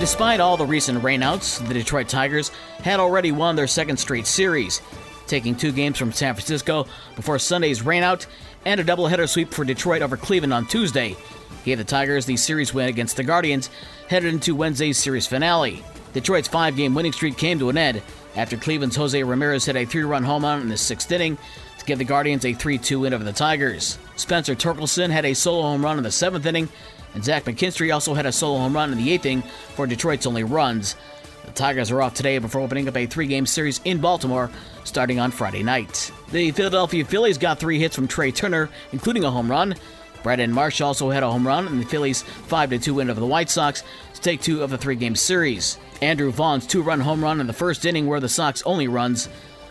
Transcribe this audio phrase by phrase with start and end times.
[0.00, 2.50] Despite all the recent rainouts, the Detroit Tigers
[2.82, 4.82] had already won their second straight series,
[5.26, 6.86] taking two games from San Francisco
[7.16, 8.26] before Sunday's rainout
[8.64, 11.16] and a doubleheader sweep for Detroit over Cleveland on Tuesday
[11.64, 13.70] gave the Tigers the series win against the Guardians
[14.08, 15.82] headed into Wednesday's series finale.
[16.12, 18.02] Detroit's five game winning streak came to an end
[18.36, 21.38] after Cleveland's Jose Ramirez hit a three run home run in the sixth inning
[21.78, 23.98] to give the Guardians a 3 2 win over the Tigers.
[24.16, 26.68] Spencer Torkelson had a solo home run in the seventh inning,
[27.14, 29.42] and Zach McKinstry also had a solo home run in the eighth inning
[29.74, 30.96] for Detroit's only runs.
[31.44, 34.50] The Tigers are off today before opening up a three game series in Baltimore
[34.84, 36.10] starting on Friday night.
[36.30, 39.74] The Philadelphia Phillies got three hits from Trea Turner, including a home run.
[40.22, 43.26] Brandon Marsh also had a home run in the Phillies' 5 2 win over the
[43.26, 43.82] White Sox
[44.14, 45.78] to take two of the three game series.
[46.00, 49.28] Andrew Vaughn's two run home run in the first inning were the Sox only runs.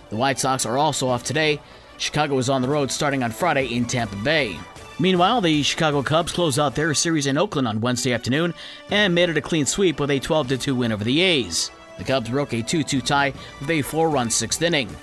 [0.09, 1.59] The White Sox are also off today.
[2.03, 4.59] Chicago is on the road starting on Friday in Tampa Bay.
[4.99, 8.53] Meanwhile, the Chicago Cubs close out their series in Oakland on Wednesday afternoon
[8.91, 11.71] and made it a clean sweep with a 12 2 win over the A's.
[11.97, 14.93] The Cubs broke a 2 2 tie with a four run sixth inning.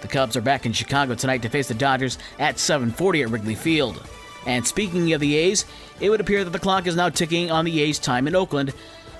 [0.00, 3.56] The Cubs are back in Chicago tonight to face the Dodgers at 7:40 at Wrigley
[3.56, 4.00] Field.
[4.46, 5.64] And speaking of the A's,
[5.98, 8.72] it would appear that the clock is now ticking on the A's time in Oakland,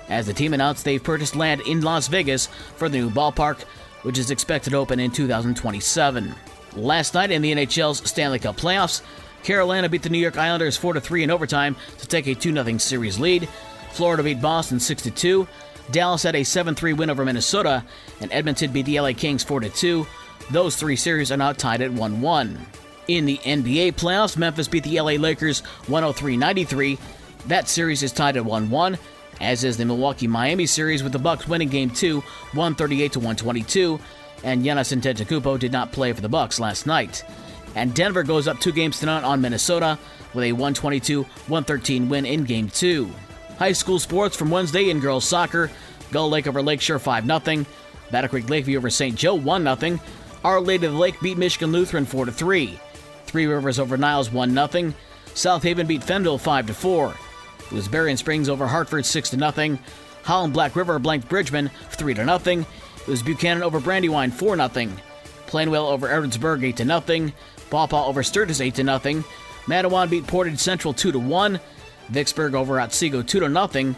[0.07, 3.63] as the team announced they've purchased land in Las Vegas for the new ballpark,
[4.03, 6.33] which is expected to open in 2027.
[6.75, 9.01] Last night in the NHL's Stanley Cup playoffs,
[9.43, 12.77] Carolina beat the New York Islanders 4 3 in overtime to take a 2 0
[12.77, 13.47] series lead.
[13.91, 15.47] Florida beat Boston 6 2.
[15.91, 17.85] Dallas had a 7 3 win over Minnesota,
[18.19, 20.05] and Edmonton beat the LA Kings 4 2.
[20.51, 22.65] Those three series are now tied at 1 1.
[23.07, 26.97] In the NBA playoffs, Memphis beat the LA Lakers 103 93.
[27.47, 28.97] That series is tied at 1 1,
[29.39, 33.99] as is the Milwaukee Miami series, with the Bucks winning Game 2 138 122.
[34.43, 37.23] And Giannis Antetokounmpo did not play for the Bucks last night.
[37.75, 39.97] And Denver goes up two games to none on Minnesota
[40.33, 43.09] with a 122 113 win in Game 2.
[43.57, 45.71] High school sports from Wednesday in girls soccer
[46.11, 47.65] Gull Lake over Lakeshore 5 0.
[48.11, 49.15] Battle Creek Lakeview over St.
[49.15, 49.99] Joe 1 0.
[50.43, 52.79] Our Lady of the Lake beat Michigan Lutheran 4 3.
[53.25, 54.93] Three Rivers over Niles 1 0.
[55.33, 57.13] South Haven beat Fenville 5 4.
[57.65, 59.79] It was Berrien Springs over Hartford 6 0.
[60.23, 62.65] Holland Black River blanked Bridgman 3 0.
[63.05, 64.89] It was Buchanan over Brandywine 4 0.
[65.45, 67.31] Plainwell over Edwardsburg 8 0.
[67.69, 68.87] Paw over Sturgis 8 0.
[69.67, 71.59] Mattawan beat Portage Central 2 1.
[72.09, 73.95] Vicksburg over Otsego 2 0.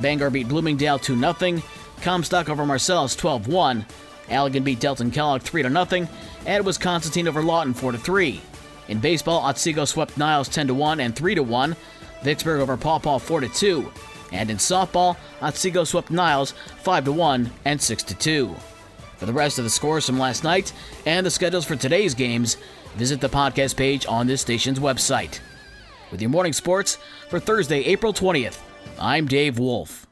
[0.00, 1.62] Bangor beat Bloomingdale 2 0.
[2.02, 3.86] Comstock over Marcellus 12 1.
[4.28, 5.76] Allegan beat Delton Kellogg 3 0.
[5.76, 6.08] And
[6.46, 8.40] it was Constantine over Lawton 4 3.
[8.88, 11.76] In baseball, Otsego swept Niles 10 1 and 3 1.
[12.24, 13.92] Vicksburg over Paw Paw 4 2.
[14.32, 16.52] And in softball, Otsego swept Niles
[16.82, 18.54] 5 1 and 6 2.
[19.16, 20.72] For the rest of the scores from last night
[21.04, 22.56] and the schedules for today's games,
[22.96, 25.40] visit the podcast page on this station's website.
[26.10, 28.58] With your morning sports for Thursday, April 20th,
[28.98, 30.07] I'm Dave Wolf.